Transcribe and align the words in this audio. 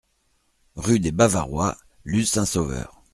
Rue 0.77 0.99
des 0.99 1.11
Bavarois, 1.11 1.77
Luz-Saint-Sauveur 2.05 3.03